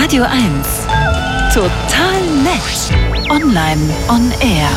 Radio 0.00 0.22
1. 0.22 0.32
Total 1.52 2.20
nett. 2.44 3.30
Online 3.30 3.82
on 4.08 4.30
air. 4.40 4.68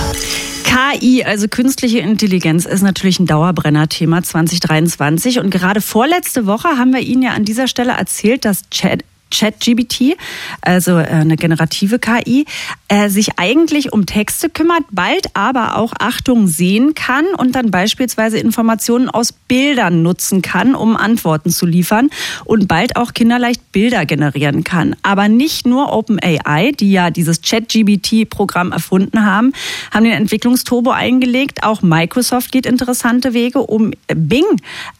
KI, 0.63 1.24
also 1.24 1.47
künstliche 1.47 2.00
Intelligenz, 2.00 2.66
ist 2.66 2.82
natürlich 2.82 3.19
ein 3.19 3.27
Dauerbrenner-Thema 3.27 4.23
2023. 4.23 5.39
Und 5.39 5.51
gerade 5.51 5.79
vorletzte 5.79 6.47
Woche 6.47 6.69
haben 6.69 6.92
wir 6.92 7.01
Ihnen 7.01 7.21
ja 7.21 7.31
an 7.33 7.45
dieser 7.45 7.67
Stelle 7.67 7.92
erzählt, 7.92 8.45
dass 8.45 8.68
Chat 8.71 9.04
ChatGBT, 9.31 10.18
also 10.61 10.97
äh, 10.97 11.05
eine 11.05 11.38
generative 11.38 11.99
KI, 11.99 12.45
äh, 12.89 13.09
sich 13.09 13.39
eigentlich 13.39 13.93
um 13.93 14.05
Texte 14.05 14.49
kümmert, 14.49 14.83
bald 14.91 15.27
aber 15.33 15.77
auch 15.77 15.93
Achtung 15.97 16.47
sehen 16.47 16.93
kann 16.93 17.25
und 17.38 17.55
dann 17.55 17.71
beispielsweise 17.71 18.38
Informationen 18.38 19.09
aus 19.09 19.31
Bildern 19.31 20.03
nutzen 20.03 20.41
kann, 20.41 20.75
um 20.75 20.97
Antworten 20.97 21.49
zu 21.49 21.65
liefern 21.65 22.09
und 22.45 22.67
bald 22.67 22.97
auch 22.97 23.13
kinderleicht 23.13 23.61
Bilder 23.71 24.05
generieren 24.05 24.63
kann. 24.63 24.95
Aber 25.04 25.27
nicht 25.27 25.65
nur 25.65 25.93
OpenAI, 25.93 26.71
die 26.71 26.91
ja 26.91 27.09
dieses 27.09 27.41
ChatGBT-Programm 27.41 28.71
erfunden 28.71 29.25
haben, 29.25 29.54
haben 29.91 30.04
den 30.04 30.13
Entwicklungsturbo 30.13 30.91
eingelegt. 30.91 31.63
Auch 31.63 31.82
Microsoft 31.82 32.52
geht 32.52 32.66
interessante 32.66 33.34
Wege, 33.34 33.60
um 33.60 33.91
Bing 34.08 34.46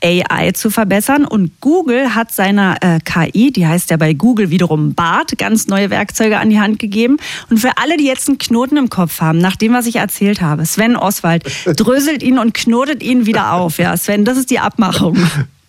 AI 0.04 0.52
zu 0.52 0.70
verbessern. 0.70 1.26
Und 1.26 1.60
Google 1.62 2.16
hat 2.16 2.32
seiner 2.32 2.78
äh, 2.82 3.00
KI, 3.00 3.52
die 3.52 3.68
heißt 3.68 3.90
ja 3.90 3.98
bei 3.98 4.14
Google 4.14 4.50
wiederum 4.50 4.94
BART 4.94 5.38
ganz 5.38 5.68
neue 5.68 5.90
Werkzeuge 5.90 6.38
an 6.38 6.50
die 6.50 6.60
Hand 6.60 6.80
gegeben. 6.80 7.18
Und 7.50 7.58
für 7.58 7.78
alle, 7.78 7.98
die 7.98 8.06
jetzt 8.06 8.28
einen 8.28 8.38
Knoten 8.38 8.78
im 8.78 8.90
Kopf 8.90 9.22
haben, 9.22 9.40
nach 9.40 9.56
dem, 9.56 9.74
was 9.74 9.86
ich 9.86 9.98
erzählt 9.98 10.42
habe, 10.42 10.66
Sven 10.66 10.96
Oswald 10.96 11.44
dröselt 11.66 12.24
ihn 12.24 12.38
und 12.38 12.54
knotet 12.54 13.04
ihn 13.04 13.26
wieder 13.26 13.54
auf. 13.54 13.78
Ja, 13.78 13.96
Sven, 13.98 14.26
das 14.26 14.38
ist 14.38 14.50
die 14.50 14.60
Abmachung. 14.60 15.18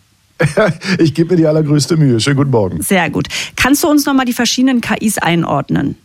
Ich 0.99 1.15
gebe 1.15 1.31
mir 1.31 1.37
die 1.37 1.47
allergrößte 1.47 1.97
Mühe. 1.97 2.21
Schönen 2.21 2.37
guten 2.37 2.51
Morgen. 2.51 2.83
Sehr 2.83 3.11
gut. 3.11 3.29
Kannst 3.57 3.83
du 3.85 3.89
uns 3.89 4.07
nochmal 4.07 4.27
die 4.27 4.33
verschiedenen 4.33 4.81
KIs 4.81 5.19
einordnen? 5.19 5.97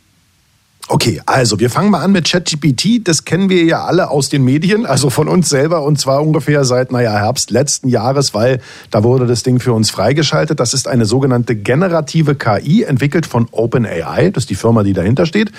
Okay, 0.89 1.21
also 1.25 1.59
wir 1.59 1.69
fangen 1.69 1.91
mal 1.91 2.01
an 2.01 2.13
mit 2.13 2.31
ChatGPT. 2.31 3.05
Das 3.05 3.25
kennen 3.25 3.49
wir 3.49 3.65
ja 3.65 3.83
alle 3.83 4.09
aus 4.09 4.29
den 4.29 4.45
Medien, 4.45 4.85
also 4.85 5.09
von 5.09 5.27
uns 5.27 5.49
selber 5.49 5.83
und 5.83 5.99
zwar 5.99 6.21
ungefähr 6.21 6.63
seit, 6.63 6.93
naja, 6.93 7.11
Herbst 7.11 7.51
letzten 7.51 7.89
Jahres, 7.89 8.33
weil 8.33 8.61
da 8.89 9.03
wurde 9.03 9.27
das 9.27 9.43
Ding 9.43 9.59
für 9.59 9.73
uns 9.73 9.89
freigeschaltet. 9.89 10.61
Das 10.61 10.73
ist 10.73 10.87
eine 10.87 11.03
sogenannte 11.03 11.57
generative 11.57 12.35
KI, 12.35 12.83
entwickelt 12.83 13.25
von 13.25 13.49
OpenAI. 13.51 14.29
Das 14.31 14.43
ist 14.43 14.49
die 14.49 14.55
Firma, 14.55 14.83
die 14.83 14.93
dahinter 14.93 15.25
steht. 15.25 15.51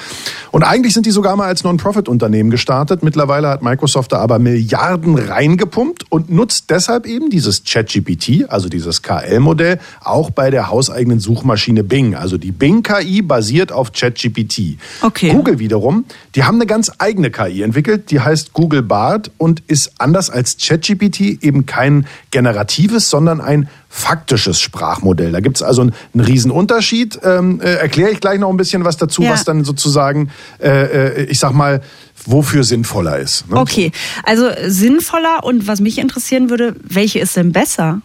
Und 0.51 0.63
eigentlich 0.63 0.95
sind 0.95 1.05
die 1.05 1.11
sogar 1.11 1.37
mal 1.37 1.47
als 1.47 1.63
Non-Profit-Unternehmen 1.63 2.49
gestartet. 2.49 3.03
Mittlerweile 3.03 3.49
hat 3.49 3.63
Microsoft 3.63 4.13
da 4.13 4.21
aber 4.21 4.39
Milliarden 4.39 5.19
reingepumpt 5.19 6.07
und 6.09 6.31
nutzt 6.31 6.71
deshalb 6.71 7.05
eben 7.05 7.29
dieses 7.29 7.65
ChatGPT, 7.65 8.47
also 8.49 8.71
dieses 8.71 9.03
KL-Modell, 9.03 9.79
auch 10.03 10.31
bei 10.31 10.51
der 10.51 10.71
hauseigenen 10.71 11.21
Suchmaschine 11.21 11.85
Bing. 11.85 12.15
Also 12.15 12.39
die 12.39 12.51
Bing-KI 12.51 13.21
basiert 13.21 13.73
auf 13.73 13.93
ChatGPT. 13.93 14.79
Okay. 15.03 15.18
Okay. 15.19 15.33
Google 15.33 15.59
wiederum, 15.59 16.05
die 16.37 16.45
haben 16.45 16.57
eine 16.57 16.67
ganz 16.67 16.93
eigene 16.99 17.31
KI 17.31 17.63
entwickelt, 17.63 18.13
die 18.13 18.21
heißt 18.21 18.53
Google 18.53 18.83
Bart 18.83 19.33
und 19.37 19.63
ist 19.67 19.93
anders 19.99 20.31
als 20.31 20.57
ChatGPT 20.59 21.43
eben 21.43 21.67
kein 21.67 22.07
generatives, 22.31 23.11
sondern 23.11 23.41
ein 23.41 23.69
faktisches 23.89 24.61
Sprachmodell. 24.61 25.33
Da 25.33 25.41
gibt 25.41 25.57
es 25.57 25.63
also 25.63 25.83
einen, 25.83 25.95
einen 26.15 26.25
riesen 26.25 26.53
Unterschied. 26.53 27.19
Ähm, 27.25 27.61
äh, 27.61 27.75
Erkläre 27.75 28.11
ich 28.11 28.21
gleich 28.21 28.39
noch 28.39 28.51
ein 28.51 28.57
bisschen 28.57 28.85
was 28.85 28.97
dazu, 28.97 29.23
ja. 29.23 29.33
was 29.33 29.45
dann 29.45 29.65
sozusagen, 29.65 30.31
äh, 30.61 30.69
äh, 30.69 31.25
ich 31.25 31.41
sag 31.41 31.53
mal, 31.53 31.83
wofür 32.25 32.63
sinnvoller 32.63 33.19
ist. 33.19 33.51
Ne? 33.51 33.57
Okay, 33.57 33.91
also 34.23 34.51
sinnvoller 34.67 35.43
und 35.43 35.67
was 35.67 35.81
mich 35.81 35.99
interessieren 35.99 36.49
würde, 36.51 36.77
welche 36.83 37.19
ist 37.19 37.37
denn 37.37 37.53
besser? 37.53 38.03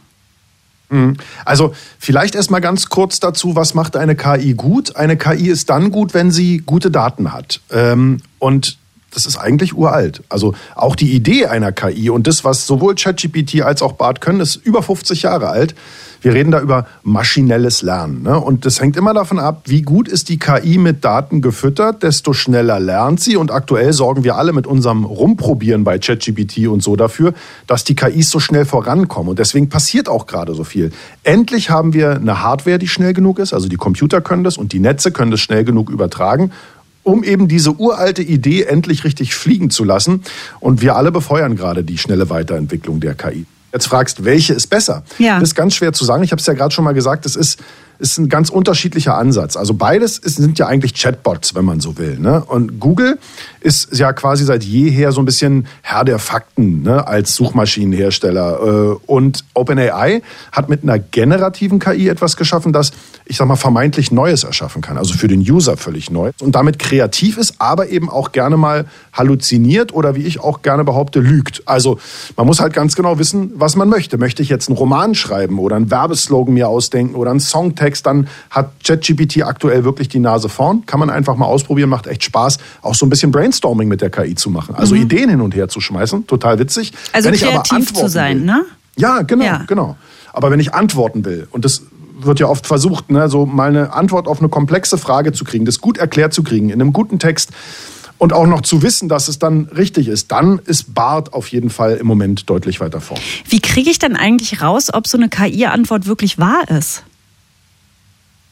Mhm. 0.94 1.18
Also 1.44 1.74
vielleicht 1.98 2.36
erst 2.36 2.52
mal 2.52 2.60
ganz 2.60 2.88
kurz 2.88 3.20
dazu, 3.20 3.56
was 3.56 3.74
macht 3.74 3.98
eine 3.98 4.16
KI 4.16 4.54
gut? 4.54 4.96
Eine 4.96 5.18
KI 5.18 5.50
ist 5.50 5.70
dann 5.70 5.90
gut, 5.92 6.14
wenn 6.14 6.32
sie 6.32 6.60
gute 6.60 6.92
Daten 6.92 7.34
hat. 7.34 7.62
Ähm, 7.72 8.22
und 8.38 8.78
das 9.14 9.26
ist 9.26 9.38
eigentlich 9.38 9.76
uralt. 9.76 10.24
Also 10.30 10.54
auch 10.76 10.96
die 10.96 11.14
Idee 11.14 11.48
einer 11.48 11.72
KI 11.72 12.10
und 12.10 12.28
das, 12.28 12.44
was 12.44 12.68
sowohl 12.68 12.96
ChatGPT 12.96 13.62
als 13.62 13.82
auch 13.82 13.94
BART 13.94 14.22
können, 14.22 14.40
ist 14.40 14.56
über 14.56 14.82
50 14.82 15.24
Jahre 15.24 15.50
alt. 15.50 15.76
Wir 16.24 16.34
reden 16.34 16.52
da 16.52 16.62
über 16.62 16.88
maschinelles 17.04 17.82
Lernen. 17.82 18.24
Ne? 18.24 18.40
Und 18.40 18.66
das 18.66 18.80
hängt 18.80 18.96
immer 18.96 19.14
davon 19.14 19.40
ab, 19.40 19.64
wie 19.66 19.82
gut 19.82 20.08
ist 20.08 20.30
die 20.30 20.40
KI 20.40 20.78
mit 20.78 21.04
Daten 21.04 21.42
gefüttert, 21.42 22.02
desto 22.02 22.32
schneller 22.32 22.80
lernt 22.80 23.20
sie. 23.20 23.36
Und 23.36 23.52
aktuell 23.52 23.92
sorgen 23.92 24.24
wir 24.24 24.38
alle 24.38 24.54
mit 24.54 24.66
unserem 24.66 25.04
Rumprobieren 25.04 25.84
bei 25.84 26.00
ChatGPT 26.00 26.68
und 26.70 26.82
so 26.82 26.96
dafür, 26.96 27.34
dass 27.68 27.84
die 27.84 27.96
KIs 27.96 28.30
so 28.30 28.40
schnell 28.40 28.64
vorankommen. 28.64 29.32
Und 29.32 29.40
deswegen 29.40 29.68
passiert 29.68 30.08
auch 30.08 30.26
gerade 30.26 30.56
so 30.56 30.64
viel. 30.64 30.92
Endlich 31.24 31.70
haben 31.70 31.92
wir 31.92 32.12
eine 32.12 32.42
Hardware, 32.42 32.80
die 32.80 32.88
schnell 32.88 33.12
genug 33.12 33.40
ist. 33.40 33.54
Also 33.54 33.68
die 33.68 33.76
Computer 33.76 34.22
können 34.22 34.46
das 34.46 34.58
und 34.58 34.72
die 34.72 34.80
Netze 34.80 35.12
können 35.12 35.32
das 35.32 35.42
schnell 35.42 35.66
genug 35.66 35.90
übertragen 35.90 36.52
um 37.04 37.24
eben 37.24 37.48
diese 37.48 37.72
uralte 37.72 38.22
Idee 38.22 38.64
endlich 38.64 39.04
richtig 39.04 39.36
fliegen 39.36 39.70
zu 39.70 39.84
lassen. 39.84 40.24
Und 40.60 40.82
wir 40.82 40.96
alle 40.96 41.12
befeuern 41.12 41.56
gerade 41.56 41.84
die 41.84 41.98
schnelle 41.98 42.30
Weiterentwicklung 42.30 43.00
der 43.00 43.14
KI 43.14 43.46
jetzt 43.74 43.88
fragst, 43.88 44.24
welche 44.24 44.54
ist 44.54 44.68
besser, 44.68 45.04
ja. 45.18 45.40
das 45.40 45.50
ist 45.50 45.56
ganz 45.56 45.76
schwer 45.76 45.94
zu 45.94 46.06
sagen. 46.06 46.24
Ich 46.24 46.32
habe 46.32 46.40
es 46.40 46.46
ja 46.46 46.54
gerade 46.54 46.74
schon 46.74 46.86
mal 46.86 46.94
gesagt, 46.94 47.26
es 47.26 47.36
ist 47.36 47.60
ist 48.04 48.18
ein 48.18 48.28
ganz 48.28 48.50
unterschiedlicher 48.50 49.18
Ansatz. 49.18 49.56
Also 49.56 49.74
beides 49.74 50.18
ist, 50.18 50.36
sind 50.36 50.60
ja 50.60 50.68
eigentlich 50.68 50.94
Chatbots, 50.94 51.56
wenn 51.56 51.64
man 51.64 51.80
so 51.80 51.98
will. 51.98 52.20
Ne? 52.20 52.44
Und 52.44 52.82
Google 52.82 53.18
ist 53.62 53.98
ja 53.98 54.12
quasi 54.12 54.44
seit 54.44 54.62
jeher 54.62 55.14
so 55.14 55.22
ein 55.22 55.26
bisschen 55.26 55.68
Herr 55.82 56.04
der 56.04 56.20
Fakten 56.20 56.82
ne? 56.82 57.08
als 57.08 57.34
Suchmaschinenhersteller. 57.36 58.60
Äh, 58.60 58.96
und 59.10 59.46
OpenAI 59.54 60.22
hat 60.52 60.68
mit 60.68 60.84
einer 60.84 61.00
generativen 61.00 61.80
KI 61.80 62.10
etwas 62.10 62.36
geschaffen, 62.36 62.74
das, 62.74 62.92
ich 63.24 63.38
sag 63.38 63.48
mal, 63.48 63.56
vermeintlich 63.56 64.12
Neues 64.12 64.44
erschaffen 64.44 64.82
kann. 64.82 64.98
Also 64.98 65.14
für 65.14 65.30
den 65.30 65.40
User 65.40 65.78
völlig 65.78 66.12
neu. 66.12 66.32
Und 66.42 66.56
damit 66.56 66.80
kreativ 66.80 67.38
ist, 67.38 67.56
aber 67.60 67.88
eben 67.88 68.10
auch 68.10 68.34
gerne 68.34 68.58
mal 68.58 68.86
halluziniert 69.14 69.94
oder 69.94 70.14
wie 70.16 70.24
ich 70.24 70.42
auch 70.42 70.62
gerne 70.62 70.84
behaupte, 70.84 71.22
lügt. 71.22 71.64
Also 71.66 72.00
man 72.36 72.48
muss 72.48 72.60
halt 72.60 72.74
ganz 72.74 72.98
genau 72.98 73.18
wissen, 73.18 73.54
was 73.56 73.78
man 73.78 73.88
möchte. 73.88 74.18
Möchte 74.18 74.44
ich 74.44 74.50
jetzt 74.50 74.68
einen 74.68 74.78
Roman 74.78 75.16
schreiben 75.16 75.58
oder 75.58 75.78
einen 75.78 75.90
Werbeslogan 75.90 76.54
mir 76.54 76.68
ausdenken 76.68 77.16
oder 77.16 77.32
einen 77.32 77.40
Songtext 77.40 77.93
Text, 77.94 78.06
dann 78.08 78.28
hat 78.50 78.72
ChatGPT 78.84 79.44
aktuell 79.44 79.84
wirklich 79.84 80.10
die 80.10 80.20
Nase 80.20 80.50
vorn. 80.50 80.86
Kann 80.86 81.00
man 81.00 81.10
einfach 81.10 81.36
mal 81.36 81.46
ausprobieren, 81.46 81.90
macht 81.90 82.08
echt 82.08 82.24
Spaß, 82.24 82.58
auch 82.82 82.96
so 82.96 83.06
ein 83.06 83.10
bisschen 83.10 83.32
Brainstorming 83.32 83.88
mit 83.88 84.02
der 84.02 84.10
KI 84.10 84.34
zu 84.36 84.50
machen. 84.50 84.76
Also 84.76 84.96
mhm. 84.96 85.04
Ideen 85.04 85.30
hin 85.30 85.42
und 85.42 85.56
her 85.56 85.70
zu 85.70 85.80
schmeißen, 85.80 86.26
total 86.26 86.58
witzig. 86.58 86.92
Also 87.12 87.30
wenn 87.30 87.38
kreativ 87.38 87.94
zu 87.94 88.08
sein, 88.08 88.40
will, 88.40 88.46
ne? 88.46 88.66
Ja, 88.96 89.22
genau, 89.22 89.46
ja. 89.46 89.64
genau. 89.68 89.96
Aber 90.34 90.50
wenn 90.50 90.60
ich 90.60 90.74
antworten 90.74 91.24
will, 91.26 91.48
und 91.52 91.66
das 91.66 91.84
wird 92.20 92.40
ja 92.40 92.48
oft 92.48 92.66
versucht, 92.66 93.12
ne, 93.12 93.30
so 93.30 93.46
mal 93.46 93.70
eine 93.70 93.94
Antwort 93.94 94.28
auf 94.28 94.40
eine 94.40 94.50
komplexe 94.50 94.98
Frage 94.98 95.32
zu 95.32 95.44
kriegen, 95.44 95.66
das 95.66 95.80
gut 95.80 95.98
erklärt 95.98 96.34
zu 96.34 96.42
kriegen, 96.42 96.70
in 96.70 96.82
einem 96.82 96.94
guten 96.94 97.20
Text 97.20 97.52
und 98.18 98.34
auch 98.34 98.48
noch 98.48 98.62
zu 98.62 98.82
wissen, 98.82 99.10
dass 99.10 99.28
es 99.28 99.38
dann 99.38 99.68
richtig 99.76 100.08
ist, 100.08 100.32
dann 100.32 100.60
ist 100.66 100.94
Bart 100.94 101.34
auf 101.34 101.50
jeden 101.50 101.70
Fall 101.70 101.98
im 101.98 102.08
Moment 102.08 102.50
deutlich 102.50 102.80
weiter 102.80 103.02
vorn. 103.02 103.20
Wie 103.48 103.60
kriege 103.60 103.90
ich 103.90 104.00
dann 104.00 104.16
eigentlich 104.16 104.62
raus, 104.62 104.94
ob 104.94 105.08
so 105.08 105.18
eine 105.18 105.28
KI-Antwort 105.28 106.08
wirklich 106.08 106.38
wahr 106.40 106.64
ist? 106.70 107.04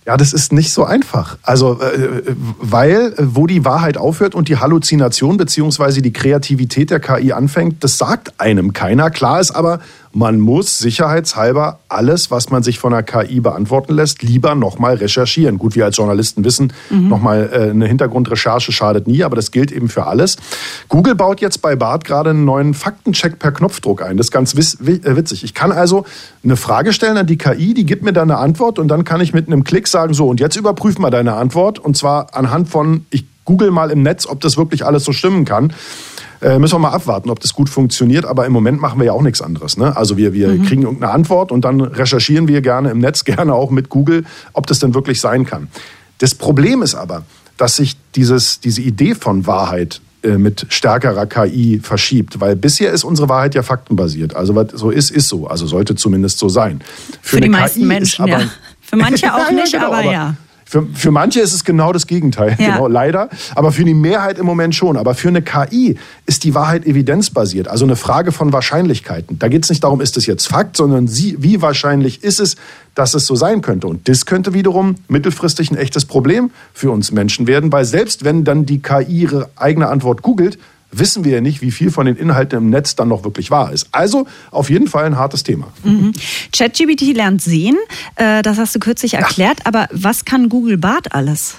Ja, 0.06 0.18
das 0.18 0.34
ist 0.34 0.52
nicht 0.52 0.74
so 0.74 0.84
einfach. 0.84 1.38
Also, 1.44 1.80
äh, 1.80 2.24
weil 2.60 3.14
äh, 3.14 3.16
wo 3.20 3.46
die 3.46 3.64
Wahrheit 3.66 3.98
aufhört 3.98 4.34
und 4.34 4.48
die 4.48 4.58
Halluzination 4.58 5.38
beziehungsweise 5.38 6.02
die 6.02 6.12
Kreativität 6.12 6.90
der 6.90 7.00
KI 7.00 7.34
anfängt, 7.34 7.84
das 7.84 8.00
sagt 8.00 8.40
einem 8.40 8.74
keiner. 8.74 9.12
Klar 9.12 9.40
ist 9.40 9.52
aber, 9.52 9.80
man 10.14 10.40
muss 10.40 10.78
sicherheitshalber 10.80 11.80
alles, 11.88 12.32
was 12.32 12.50
man 12.50 12.64
sich 12.64 12.80
von 12.80 12.92
der 12.92 13.04
KI 13.04 13.40
beantworten 13.40 13.94
lässt, 13.94 14.24
lieber 14.24 14.56
nochmal 14.56 14.96
recherchieren. 14.96 15.58
Gut, 15.58 15.76
wir 15.76 15.86
als 15.86 15.98
Journalisten 15.98 16.44
wissen, 16.44 16.74
mhm. 16.90 17.08
nochmal 17.08 17.50
äh, 17.52 17.70
eine 17.70 17.88
Hintergrundrecherche 17.88 18.72
schadet 18.72 19.08
nie, 19.08 19.24
aber 19.24 19.36
das 19.36 19.52
gilt 19.52 19.72
eben 19.72 19.90
für 19.90 20.08
alles. 20.08 20.38
Google 20.90 21.16
baut 21.16 21.42
jetzt 21.42 21.62
bei 21.62 21.76
Bart 21.76 22.04
gerade 22.04 22.32
einen 22.32 22.46
neuen 22.46 22.74
Faktencheck 22.74 23.40
per 23.40 23.52
Knopfdruck 23.52 24.02
ein. 24.02 24.18
Das 24.18 24.28
ist 24.28 24.32
ganz 24.32 24.54
äh, 24.54 25.16
witzig. 25.16 25.44
Ich 25.44 25.54
kann 25.54 25.72
also 25.72 26.06
eine 26.44 26.58
Frage 26.58 26.94
stellen 26.94 27.18
an 27.18 27.28
die 27.28 27.38
KI, 27.38 27.74
die 27.74 27.86
gibt 27.86 28.04
mir 28.04 28.14
dann 28.14 28.30
eine 28.30 28.40
Antwort 28.40 28.80
und 28.80 28.88
dann 28.88 29.04
kann 29.04 29.22
ich 29.22 29.34
mit 29.34 29.48
einem 29.48 29.64
Klick 29.64 29.88
sagen, 29.88 30.14
so, 30.14 30.28
und 30.28 30.40
jetzt 30.40 30.56
überprüfen 30.56 31.02
wir 31.02 31.12
deine 31.12 31.34
Antwort 31.34 31.80
und 31.80 31.96
zwar 31.96 32.36
anhand 32.36 32.70
von, 32.70 33.06
ich 33.10 33.26
google 33.52 33.72
mal 33.72 33.92
im 33.92 34.02
Netz, 34.02 34.26
ob 34.26 34.40
das 34.40 34.56
wirklich 34.56 34.86
alles 34.86 35.04
so 35.04 35.12
stimmen 35.12 35.44
kann. 35.44 35.74
Äh, 36.42 36.58
müssen 36.58 36.76
wir 36.76 36.80
mal 36.80 36.92
abwarten, 36.92 37.30
ob 37.30 37.42
das 37.42 37.54
gut 37.54 37.70
funktioniert. 37.70 38.26
Aber 38.26 38.46
im 38.46 38.54
Moment 38.54 38.80
machen 38.80 38.98
wir 39.00 39.08
ja 39.08 39.12
auch 39.12 39.22
nichts 39.22 39.42
anderes. 39.42 39.78
Ne? 39.78 39.96
Also 39.96 40.16
wir, 40.16 40.32
wir 40.32 40.48
mhm. 40.48 40.64
kriegen 40.64 40.84
irgendeine 40.84 41.12
Antwort 41.12 41.52
und 41.52 41.66
dann 41.66 41.82
recherchieren 41.82 42.48
wir 42.48 42.62
gerne 42.62 42.92
im 42.92 43.00
Netz, 43.00 43.24
gerne 43.26 43.54
auch 43.54 43.72
mit 43.72 43.90
Google, 43.90 44.24
ob 44.54 44.68
das 44.68 44.80
denn 44.80 44.94
wirklich 44.94 45.20
sein 45.20 45.46
kann. 45.46 45.68
Das 46.20 46.34
Problem 46.34 46.82
ist 46.82 46.96
aber, 46.96 47.24
dass 47.58 47.76
sich 47.76 47.98
dieses, 48.16 48.62
diese 48.62 48.82
Idee 48.82 49.16
von 49.16 49.46
Wahrheit 49.46 50.00
äh, 50.24 50.38
mit 50.38 50.66
stärkerer 50.70 51.26
KI 51.26 51.82
verschiebt, 51.84 52.40
weil 52.40 52.56
bisher 52.56 52.92
ist 52.92 53.04
unsere 53.04 53.28
Wahrheit 53.28 53.54
ja 53.54 53.64
faktenbasiert. 53.64 54.34
Also 54.34 54.56
was 54.56 54.68
so 54.74 54.92
ist, 54.92 55.12
ist 55.12 55.28
so. 55.28 55.48
Also 55.48 55.68
sollte 55.68 55.96
zumindest 55.96 56.40
so 56.40 56.48
sein. 56.48 56.82
Für, 57.22 57.36
Für 57.36 57.42
die 57.42 57.50
meisten 57.50 57.82
KI 57.82 57.86
Menschen, 57.86 58.24
aber, 58.24 58.32
ja. 58.32 58.50
Für 58.80 58.96
manche 58.96 59.34
auch 59.34 59.50
ja, 59.50 59.52
nicht, 59.52 59.74
genau, 59.74 59.88
aber, 59.88 59.98
aber 59.98 60.12
ja 60.12 60.36
Für, 60.72 60.88
für 60.94 61.12
manche 61.12 61.42
ist 61.42 61.54
es 61.54 61.66
genau 61.66 61.92
das 61.92 62.08
Gegenteil, 62.08 62.56
ja. 62.58 62.72
genau, 62.72 62.88
leider. 62.88 63.28
Aber 63.56 63.74
für 63.74 63.84
die 63.84 63.94
Mehrheit 63.94 64.38
im 64.38 64.46
Moment 64.46 64.74
schon. 64.74 64.96
Aber 64.96 65.16
für 65.16 65.28
eine 65.28 65.42
KI 65.42 65.98
ist 66.26 66.46
die 66.46 66.56
Wahrheit 66.56 66.86
evidenzbasiert, 66.86 67.68
also 67.68 67.84
eine 67.84 67.98
Frage 67.98 68.32
von 68.32 68.54
Wahrscheinlichkeiten. 68.54 69.38
Da 69.38 69.50
geht 69.50 69.66
es 69.66 69.70
nicht 69.70 69.84
darum, 69.84 70.00
ist 70.00 70.16
es 70.16 70.28
jetzt 70.28 70.48
Fakt, 70.48 70.78
sondern 70.78 71.10
sie, 71.10 71.36
wie 71.40 71.62
wahrscheinlich 71.62 72.24
ist 72.24 72.40
es, 72.40 72.56
dass 72.96 73.14
es 73.16 73.26
so 73.26 73.36
sein 73.36 73.62
könnte. 73.62 73.88
Und 73.88 74.08
das 74.08 74.26
könnte 74.26 74.54
wiederum 74.54 74.96
mittelfristig 75.10 75.72
ein 75.72 75.76
echtes 75.76 76.06
Problem 76.06 76.52
für 76.74 76.90
uns 76.90 77.12
Menschen 77.12 77.48
werden, 77.48 77.70
weil 77.74 77.84
selbst 77.84 78.24
wenn 78.24 78.46
dann 78.46 78.66
die 78.66 78.82
KI 78.82 79.04
ihre 79.04 79.50
eigene 79.58 79.90
Antwort 79.90 80.22
googelt, 80.22 80.58
wissen 80.92 81.24
wir 81.24 81.34
ja 81.34 81.42
nicht, 81.42 81.62
wie 81.62 81.72
viel 81.72 81.92
von 81.92 82.06
den 82.06 82.16
Inhalten 82.16 82.58
im 82.58 82.70
Netz 82.70 82.96
dann 82.96 83.08
noch 83.08 83.24
wirklich 83.24 83.52
wahr 83.52 83.72
ist. 83.72 83.88
Also 83.92 84.28
auf 84.52 84.70
jeden 84.70 84.88
Fall 84.88 85.06
ein 85.06 85.18
hartes 85.18 85.44
Thema. 85.44 85.68
Mhm. 85.84 86.14
ChatGPT 86.52 87.14
lernt 87.16 87.42
sehen, 87.42 87.78
äh, 88.16 88.42
das 88.42 88.58
hast 88.58 88.76
du 88.76 88.80
kürzlich 88.80 89.16
erklärt, 89.16 89.60
ja. 89.60 89.66
aber 89.66 89.88
was 89.92 90.26
kann 90.26 90.50
Google 90.50 90.78
Bart 90.78 91.14
alles? 91.14 91.56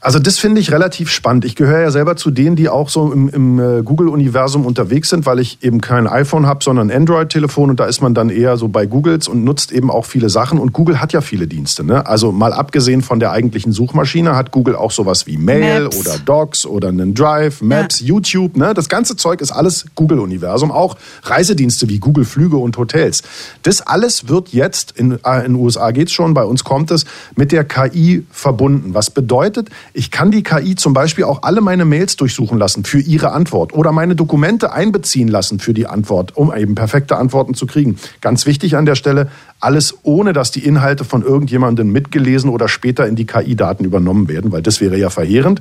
Also 0.00 0.20
das 0.20 0.38
finde 0.38 0.60
ich 0.60 0.70
relativ 0.70 1.10
spannend. 1.10 1.44
Ich 1.44 1.56
gehöre 1.56 1.80
ja 1.80 1.90
selber 1.90 2.14
zu 2.14 2.30
denen, 2.30 2.54
die 2.54 2.68
auch 2.68 2.88
so 2.88 3.12
im, 3.12 3.28
im 3.28 3.58
äh, 3.58 3.82
Google-Universum 3.82 4.64
unterwegs 4.64 5.10
sind, 5.10 5.26
weil 5.26 5.40
ich 5.40 5.58
eben 5.62 5.80
kein 5.80 6.06
iPhone 6.06 6.46
habe, 6.46 6.62
sondern 6.62 6.88
ein 6.88 6.96
Android-Telefon 6.98 7.70
und 7.70 7.80
da 7.80 7.86
ist 7.86 8.00
man 8.00 8.14
dann 8.14 8.30
eher 8.30 8.56
so 8.56 8.68
bei 8.68 8.86
Googles 8.86 9.26
und 9.26 9.42
nutzt 9.42 9.72
eben 9.72 9.90
auch 9.90 10.04
viele 10.04 10.30
Sachen. 10.30 10.60
Und 10.60 10.72
Google 10.72 11.00
hat 11.00 11.12
ja 11.12 11.20
viele 11.20 11.48
Dienste. 11.48 11.82
Ne? 11.82 12.06
Also 12.06 12.30
mal 12.30 12.52
abgesehen 12.52 13.02
von 13.02 13.18
der 13.18 13.32
eigentlichen 13.32 13.72
Suchmaschine 13.72 14.36
hat 14.36 14.52
Google 14.52 14.76
auch 14.76 14.92
sowas 14.92 15.26
wie 15.26 15.36
Mail 15.36 15.84
Maps. 15.84 15.98
oder 15.98 16.16
Docs 16.24 16.64
oder 16.64 16.88
einen 16.88 17.14
Drive, 17.14 17.60
Maps, 17.60 17.98
ja. 17.98 18.06
YouTube. 18.06 18.56
Ne? 18.56 18.74
Das 18.74 18.88
ganze 18.88 19.16
Zeug 19.16 19.40
ist 19.40 19.50
alles 19.50 19.86
Google-Universum. 19.96 20.70
Auch 20.70 20.96
Reisedienste 21.24 21.88
wie 21.88 21.98
Google 21.98 22.24
Flüge 22.24 22.58
und 22.58 22.78
Hotels. 22.78 23.24
Das 23.64 23.80
alles 23.80 24.28
wird 24.28 24.50
jetzt, 24.50 24.92
in, 24.92 25.18
äh, 25.24 25.38
in 25.38 25.54
den 25.54 25.54
USA 25.56 25.90
geht's 25.90 26.12
schon, 26.12 26.34
bei 26.34 26.44
uns 26.44 26.62
kommt 26.62 26.92
es, 26.92 27.04
mit 27.34 27.50
der 27.50 27.64
KI 27.64 28.24
verbunden. 28.30 28.94
Was 28.94 29.10
bedeutet, 29.10 29.70
ich 29.98 30.12
kann 30.12 30.30
die 30.30 30.44
KI 30.44 30.76
zum 30.76 30.92
Beispiel 30.92 31.24
auch 31.24 31.42
alle 31.42 31.60
meine 31.60 31.84
Mails 31.84 32.14
durchsuchen 32.14 32.56
lassen 32.56 32.84
für 32.84 33.00
ihre 33.00 33.32
Antwort 33.32 33.72
oder 33.72 33.90
meine 33.90 34.14
Dokumente 34.14 34.72
einbeziehen 34.72 35.26
lassen 35.26 35.58
für 35.58 35.74
die 35.74 35.88
Antwort, 35.88 36.36
um 36.36 36.54
eben 36.54 36.76
perfekte 36.76 37.16
Antworten 37.16 37.54
zu 37.54 37.66
kriegen. 37.66 37.98
Ganz 38.20 38.46
wichtig 38.46 38.76
an 38.76 38.86
der 38.86 38.94
Stelle, 38.94 39.28
alles 39.60 39.98
ohne, 40.02 40.32
dass 40.32 40.50
die 40.50 40.64
Inhalte 40.64 41.04
von 41.04 41.22
irgendjemandem 41.22 41.90
mitgelesen 41.90 42.50
oder 42.50 42.68
später 42.68 43.06
in 43.06 43.16
die 43.16 43.26
KI-Daten 43.26 43.84
übernommen 43.84 44.28
werden, 44.28 44.52
weil 44.52 44.62
das 44.62 44.80
wäre 44.80 44.96
ja 44.96 45.10
verheerend. 45.10 45.60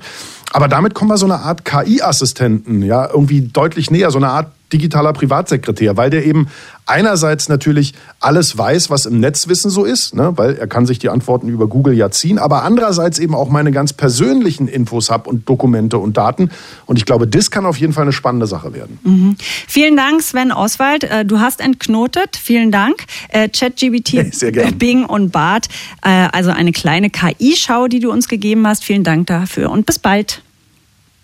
Aber 0.51 0.67
damit 0.67 0.94
kommen 0.94 1.09
wir 1.09 1.17
so 1.17 1.25
eine 1.25 1.39
Art 1.39 1.65
KI-Assistenten, 1.65 2.83
ja, 2.83 3.09
irgendwie 3.09 3.41
deutlich 3.41 3.91
näher, 3.91 4.11
so 4.11 4.17
eine 4.17 4.29
Art 4.29 4.51
digitaler 4.73 5.13
Privatsekretär, 5.13 5.95
weil 5.95 6.09
der 6.09 6.25
eben 6.25 6.47
einerseits 6.85 7.49
natürlich 7.49 7.94
alles 8.19 8.57
weiß, 8.57 8.89
was 8.89 9.05
im 9.05 9.19
Netzwissen 9.19 9.69
so 9.69 9.85
ist, 9.85 10.15
ne, 10.15 10.33
weil 10.35 10.55
er 10.55 10.67
kann 10.67 10.85
sich 10.85 11.00
die 11.00 11.09
Antworten 11.09 11.47
über 11.47 11.67
Google 11.67 11.93
ja 11.93 12.11
ziehen, 12.11 12.39
aber 12.39 12.63
andererseits 12.63 13.19
eben 13.19 13.35
auch 13.35 13.50
meine 13.50 13.71
ganz 13.71 13.93
persönlichen 13.93 14.67
Infos 14.67 15.09
habe 15.09 15.29
und 15.29 15.47
Dokumente 15.47 15.97
und 15.97 16.17
Daten. 16.17 16.50
Und 16.85 16.97
ich 16.97 17.05
glaube, 17.05 17.27
das 17.27 17.51
kann 17.51 17.65
auf 17.65 17.77
jeden 17.77 17.93
Fall 17.93 18.03
eine 18.03 18.13
spannende 18.13 18.47
Sache 18.47 18.73
werden. 18.73 19.00
Mhm. 19.03 19.38
Vielen 19.39 19.95
Dank, 19.95 20.21
Sven 20.21 20.51
Oswald. 20.51 21.03
Äh, 21.03 21.25
du 21.25 21.39
hast 21.39 21.61
entknotet. 21.61 22.35
Vielen 22.35 22.71
Dank. 22.71 23.05
Äh, 23.29 23.50
ChatGBT, 23.92 24.78
Bing 24.80 25.06
und 25.06 25.31
Bart. 25.31 25.68
Äh, 26.04 26.30
also 26.31 26.51
eine 26.51 26.72
kleine 26.72 27.10
KI-Schau, 27.10 27.88
die 27.88 28.00
du 28.00 28.12
uns 28.12 28.28
gegeben 28.28 28.68
hast. 28.68 28.84
Vielen 28.84 29.04
Dank 29.04 29.28
dafür 29.28 29.72
und 29.72 29.86
bis 29.86 30.00
bald. 30.00 30.42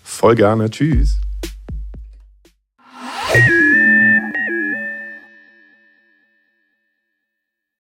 Voll 0.04 0.36
gerne. 0.36 0.70
Tschüss. 0.70 1.18